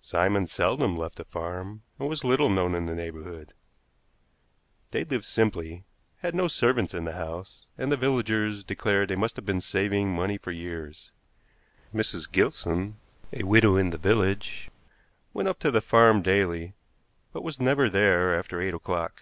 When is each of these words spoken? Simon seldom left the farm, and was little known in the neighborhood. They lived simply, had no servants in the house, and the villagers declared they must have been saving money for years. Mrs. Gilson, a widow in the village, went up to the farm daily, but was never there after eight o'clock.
Simon 0.00 0.46
seldom 0.46 0.96
left 0.96 1.16
the 1.16 1.24
farm, 1.24 1.82
and 1.98 2.08
was 2.08 2.22
little 2.22 2.48
known 2.48 2.76
in 2.76 2.86
the 2.86 2.94
neighborhood. 2.94 3.52
They 4.92 5.02
lived 5.02 5.24
simply, 5.24 5.82
had 6.18 6.36
no 6.36 6.46
servants 6.46 6.94
in 6.94 7.04
the 7.04 7.14
house, 7.14 7.66
and 7.76 7.90
the 7.90 7.96
villagers 7.96 8.62
declared 8.62 9.08
they 9.08 9.16
must 9.16 9.34
have 9.34 9.44
been 9.44 9.60
saving 9.60 10.14
money 10.14 10.38
for 10.38 10.52
years. 10.52 11.10
Mrs. 11.92 12.30
Gilson, 12.30 12.94
a 13.32 13.42
widow 13.42 13.74
in 13.74 13.90
the 13.90 13.98
village, 13.98 14.70
went 15.34 15.48
up 15.48 15.58
to 15.58 15.72
the 15.72 15.80
farm 15.80 16.22
daily, 16.22 16.74
but 17.32 17.42
was 17.42 17.58
never 17.58 17.90
there 17.90 18.38
after 18.38 18.60
eight 18.60 18.72
o'clock. 18.72 19.20